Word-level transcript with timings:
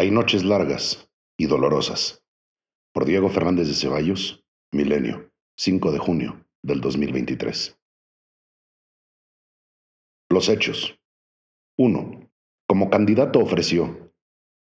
Hay 0.00 0.10
noches 0.10 0.44
largas 0.44 1.10
y 1.36 1.44
dolorosas. 1.44 2.24
Por 2.94 3.04
Diego 3.04 3.28
Fernández 3.28 3.68
de 3.68 3.74
Ceballos, 3.74 4.42
Milenio, 4.72 5.30
5 5.58 5.92
de 5.92 5.98
junio 5.98 6.48
del 6.62 6.80
2023. 6.80 7.78
Los 10.30 10.48
hechos. 10.48 10.98
1. 11.76 12.30
Como 12.66 12.88
candidato 12.88 13.40
ofreció, 13.40 14.14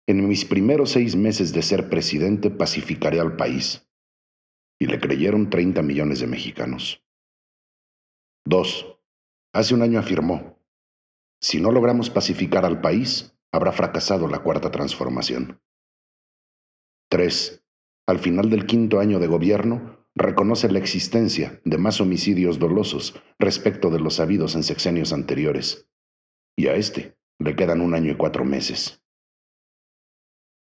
en 0.06 0.28
mis 0.28 0.44
primeros 0.44 0.90
seis 0.90 1.16
meses 1.16 1.54
de 1.54 1.62
ser 1.62 1.88
presidente 1.88 2.50
pacificaré 2.50 3.18
al 3.18 3.34
país. 3.34 3.88
Y 4.78 4.84
le 4.84 5.00
creyeron 5.00 5.48
30 5.48 5.80
millones 5.80 6.20
de 6.20 6.26
mexicanos. 6.26 7.02
2. 8.44 8.98
Hace 9.54 9.72
un 9.72 9.80
año 9.80 9.98
afirmó, 9.98 10.58
si 11.40 11.58
no 11.58 11.72
logramos 11.72 12.10
pacificar 12.10 12.66
al 12.66 12.82
país, 12.82 13.32
habrá 13.52 13.72
fracasado 13.72 14.28
la 14.28 14.42
cuarta 14.42 14.70
transformación. 14.70 15.60
3. 17.10 17.62
Al 18.08 18.18
final 18.18 18.50
del 18.50 18.66
quinto 18.66 18.98
año 18.98 19.18
de 19.18 19.26
gobierno, 19.26 20.06
reconoce 20.14 20.70
la 20.70 20.78
existencia 20.78 21.60
de 21.64 21.78
más 21.78 22.00
homicidios 22.00 22.58
dolosos 22.58 23.14
respecto 23.38 23.90
de 23.90 24.00
los 24.00 24.20
habidos 24.20 24.54
en 24.54 24.62
sexenios 24.62 25.12
anteriores. 25.12 25.88
Y 26.56 26.68
a 26.68 26.74
este 26.74 27.16
le 27.38 27.54
quedan 27.54 27.80
un 27.80 27.94
año 27.94 28.12
y 28.12 28.16
cuatro 28.16 28.44
meses. 28.44 29.02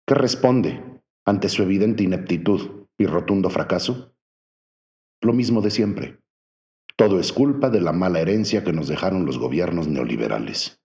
¿Qué 0.07 0.15
responde 0.15 0.83
ante 1.25 1.49
su 1.49 1.63
evidente 1.63 2.03
ineptitud 2.03 2.87
y 2.99 3.07
rotundo 3.07 3.51
fracaso? 3.51 4.17
Lo 5.23 5.33
mismo 5.33 5.61
de 5.61 5.71
siempre. 5.71 6.21
Todo 6.97 7.21
es 7.21 7.33
culpa 7.33 7.71
de 7.71 7.81
la 7.81 7.93
mala 7.93 8.21
herencia 8.21 8.65
que 8.65 8.73
nos 8.73 8.89
dejaron 8.89 9.25
los 9.25 9.39
gobiernos 9.39 9.89
neoliberales. 9.89 10.80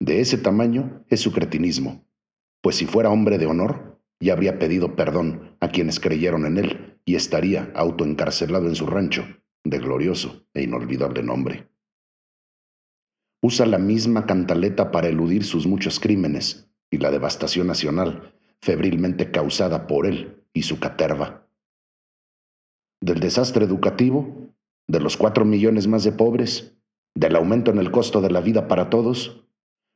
De 0.00 0.20
ese 0.20 0.38
tamaño 0.38 1.04
es 1.08 1.20
su 1.20 1.30
cretinismo, 1.30 2.06
pues 2.62 2.76
si 2.76 2.86
fuera 2.86 3.10
hombre 3.10 3.36
de 3.36 3.46
honor, 3.46 4.00
ya 4.18 4.32
habría 4.32 4.58
pedido 4.58 4.96
perdón 4.96 5.56
a 5.60 5.68
quienes 5.68 6.00
creyeron 6.00 6.46
en 6.46 6.56
él 6.56 7.00
y 7.04 7.16
estaría 7.16 7.70
autoencarcelado 7.74 8.66
en 8.66 8.74
su 8.74 8.86
rancho, 8.86 9.26
de 9.62 9.78
glorioso 9.78 10.46
e 10.54 10.62
inolvidable 10.62 11.22
nombre. 11.22 11.68
Usa 13.42 13.66
la 13.66 13.78
misma 13.78 14.26
cantaleta 14.26 14.90
para 14.90 15.08
eludir 15.08 15.44
sus 15.44 15.66
muchos 15.66 16.00
crímenes 16.00 16.70
y 16.90 16.98
la 16.98 17.10
devastación 17.10 17.66
nacional, 17.66 18.34
febrilmente 18.62 19.30
causada 19.30 19.86
por 19.86 20.06
él 20.06 20.44
y 20.52 20.62
su 20.62 20.78
caterva. 20.78 21.46
Del 23.02 23.20
desastre 23.20 23.64
educativo, 23.64 24.50
de 24.88 25.00
los 25.00 25.16
cuatro 25.16 25.44
millones 25.44 25.86
más 25.86 26.04
de 26.04 26.12
pobres, 26.12 26.76
del 27.14 27.36
aumento 27.36 27.70
en 27.70 27.78
el 27.78 27.90
costo 27.90 28.20
de 28.20 28.30
la 28.30 28.40
vida 28.40 28.68
para 28.68 28.90
todos, 28.90 29.46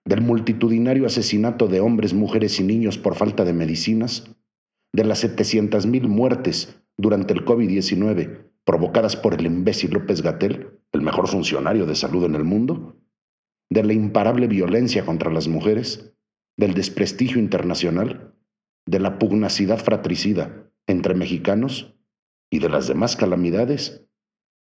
del 0.04 0.20
multitudinario 0.20 1.06
asesinato 1.06 1.66
de 1.66 1.80
hombres, 1.80 2.12
mujeres 2.12 2.60
y 2.60 2.64
niños 2.64 2.98
por 2.98 3.14
falta 3.14 3.44
de 3.44 3.52
medicinas, 3.52 4.34
de 4.92 5.04
las 5.04 5.24
700.000 5.24 6.06
muertes 6.08 6.80
durante 6.96 7.32
el 7.32 7.44
COVID-19 7.44 8.50
provocadas 8.64 9.16
por 9.16 9.34
el 9.34 9.46
imbécil 9.46 9.92
López 9.92 10.22
Gatel, 10.22 10.78
el 10.92 11.00
mejor 11.02 11.28
funcionario 11.28 11.86
de 11.86 11.94
salud 11.94 12.24
en 12.24 12.34
el 12.34 12.44
mundo, 12.44 12.96
de 13.70 13.82
la 13.82 13.92
imparable 13.92 14.46
violencia 14.46 15.04
contra 15.04 15.32
las 15.32 15.48
mujeres, 15.48 16.14
del 16.56 16.74
desprestigio 16.74 17.38
internacional, 17.38 18.34
de 18.86 19.00
la 19.00 19.18
pugnacidad 19.18 19.78
fratricida 19.78 20.70
entre 20.86 21.14
mexicanos 21.14 21.96
y 22.50 22.58
de 22.58 22.68
las 22.68 22.86
demás 22.86 23.16
calamidades, 23.16 24.06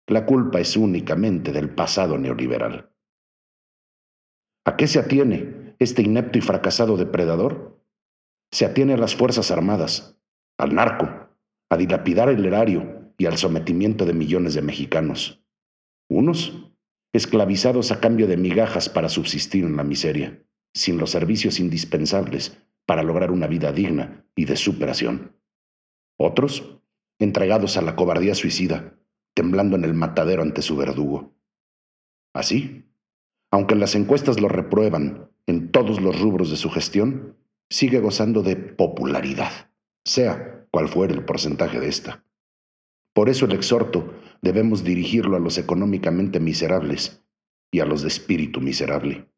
la 0.07 0.25
culpa 0.25 0.59
es 0.59 0.77
únicamente 0.77 1.51
del 1.51 1.69
pasado 1.71 2.17
neoliberal. 2.17 2.94
¿A 4.65 4.77
qué 4.77 4.87
se 4.87 4.97
atiene 4.97 5.75
este 5.77 6.01
inepto 6.01 6.39
y 6.39 6.41
fracasado 6.41 6.97
depredador? 6.97 7.79
Se 8.51 8.65
atiene 8.65 8.93
a 8.93 8.97
las 8.97 9.15
Fuerzas 9.15 9.51
Armadas, 9.51 10.17
al 10.57 10.73
narco, 10.73 11.29
a 11.69 11.77
dilapidar 11.77 12.29
el 12.29 12.43
erario 12.43 13.13
y 13.17 13.27
al 13.27 13.37
sometimiento 13.37 14.05
de 14.05 14.13
millones 14.13 14.55
de 14.55 14.63
mexicanos. 14.63 15.45
Unos, 16.09 16.71
esclavizados 17.13 17.91
a 17.91 17.99
cambio 17.99 18.27
de 18.27 18.37
migajas 18.37 18.89
para 18.89 19.07
subsistir 19.07 19.63
en 19.63 19.77
la 19.77 19.83
miseria, 19.83 20.43
sin 20.73 20.97
los 20.97 21.11
servicios 21.11 21.59
indispensables 21.59 22.57
para 22.87 23.03
lograr 23.03 23.31
una 23.31 23.47
vida 23.47 23.71
digna 23.71 24.25
y 24.35 24.45
de 24.45 24.57
superación. 24.57 25.35
Otros, 26.17 26.79
entregados 27.19 27.77
a 27.77 27.81
la 27.81 27.95
cobardía 27.95 28.33
suicida, 28.33 28.97
temblando 29.35 29.75
en 29.75 29.83
el 29.83 29.93
matadero 29.93 30.41
ante 30.41 30.61
su 30.61 30.75
verdugo. 30.75 31.35
Así, 32.33 32.85
aunque 33.55 33.75
las 33.75 33.95
encuestas 33.95 34.41
lo 34.41 34.49
reprueban 34.49 35.29
en 35.47 35.71
todos 35.71 36.01
los 36.01 36.19
rubros 36.19 36.49
de 36.49 36.57
su 36.57 36.69
gestión, 36.69 37.37
sigue 37.69 38.01
gozando 38.01 38.43
de 38.43 38.57
popularidad, 38.57 39.71
sea 40.03 40.67
cual 40.71 40.89
fuere 40.89 41.13
el 41.13 41.23
porcentaje 41.23 41.79
de 41.79 41.87
esta. 41.87 42.25
Por 43.13 43.29
eso 43.29 43.45
el 43.45 43.53
exhorto 43.53 44.13
debemos 44.41 44.83
dirigirlo 44.83 45.37
a 45.37 45.39
los 45.39 45.57
económicamente 45.57 46.41
miserables 46.41 47.23
y 47.71 47.79
a 47.79 47.85
los 47.85 48.01
de 48.01 48.09
espíritu 48.09 48.59
miserable. 48.59 49.29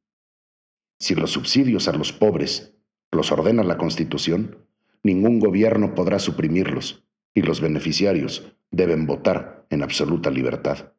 Si 1.00 1.14
los 1.14 1.30
subsidios 1.30 1.88
a 1.88 1.94
los 1.94 2.12
pobres 2.12 2.74
los 3.12 3.32
ordena 3.32 3.64
la 3.64 3.78
Constitución, 3.78 4.66
ningún 5.04 5.38
gobierno 5.38 5.94
podrá 5.94 6.18
suprimirlos 6.18 7.06
y 7.36 7.44
los 7.44 7.62
beneficiarios 7.62 8.52
deben 8.72 9.06
votar 9.06 9.68
en 9.70 9.84
absoluta 9.84 10.32
libertad. 10.32 10.94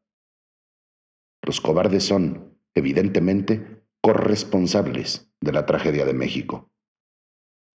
Los 1.42 1.60
cobardes 1.60 2.04
son, 2.04 2.57
evidentemente, 2.78 3.84
corresponsables 4.00 5.30
de 5.40 5.52
la 5.52 5.66
tragedia 5.66 6.04
de 6.04 6.14
México. 6.14 6.70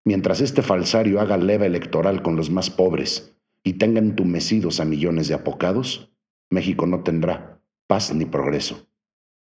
Mientras 0.05 0.41
este 0.41 0.63
falsario 0.63 1.21
haga 1.21 1.37
leva 1.37 1.67
electoral 1.67 2.23
con 2.23 2.37
los 2.37 2.51
más 2.51 2.71
pobres 2.71 3.37
y 3.63 3.75
tenga 3.75 3.99
entumecidos 3.99 4.81
a 4.81 4.85
millones 4.85 5.29
de 5.29 5.35
apocados, 5.35 6.13
México 6.51 6.87
no 6.87 7.03
tendrá 7.03 7.63
paz 7.87 8.15
ni 8.15 8.25
progreso. 8.25 8.89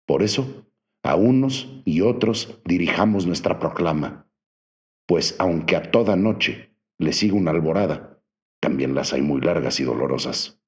Por 0.06 0.22
eso, 0.22 0.66
a 1.02 1.16
unos 1.16 1.82
y 1.84 2.02
otros 2.02 2.60
dirijamos 2.64 3.26
nuestra 3.26 3.58
proclama, 3.58 4.30
pues 5.06 5.36
aunque 5.38 5.76
a 5.76 5.90
toda 5.90 6.16
noche 6.16 6.76
le 6.98 7.12
siga 7.12 7.34
una 7.34 7.50
alborada, 7.50 8.22
también 8.60 8.94
las 8.94 9.12
hay 9.12 9.22
muy 9.22 9.40
largas 9.40 9.80
y 9.80 9.84
dolorosas. 9.84 10.60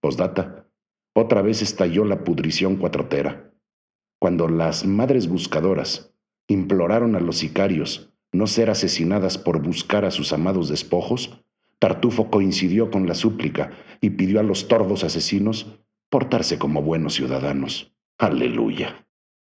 Postdata, 0.00 0.68
otra 1.14 1.42
vez 1.42 1.62
estalló 1.62 2.04
la 2.04 2.24
pudrición 2.24 2.76
cuatrotera 2.76 3.51
cuando 4.22 4.46
las 4.46 4.86
madres 4.86 5.26
buscadoras 5.26 6.14
imploraron 6.46 7.16
a 7.16 7.18
los 7.18 7.38
sicarios 7.38 8.14
no 8.30 8.46
ser 8.46 8.70
asesinadas 8.70 9.36
por 9.36 9.60
buscar 9.60 10.04
a 10.04 10.12
sus 10.12 10.32
amados 10.32 10.68
despojos, 10.68 11.42
Tartufo 11.80 12.30
coincidió 12.30 12.92
con 12.92 13.08
la 13.08 13.16
súplica 13.16 13.72
y 14.00 14.10
pidió 14.10 14.38
a 14.38 14.44
los 14.44 14.68
tordos 14.68 15.02
asesinos 15.02 15.80
portarse 16.08 16.56
como 16.56 16.82
buenos 16.82 17.14
ciudadanos. 17.14 17.96
Aleluya. 18.16 19.08